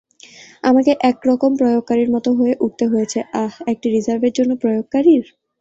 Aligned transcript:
আমাকে 0.63 0.91
একরকম 1.03 1.51
প্রয়োগকারীর 1.57 2.09
মত 2.15 2.25
হয়ে 2.39 2.55
উঠতে 2.59 2.85
হয়েছে, 2.87 3.19
আহ, 3.35 3.53
একটি 3.67 3.87
রিজার্ভের 3.89 4.33
জন্য 4.33 4.51
প্রয়োগকারীর? 4.61 5.23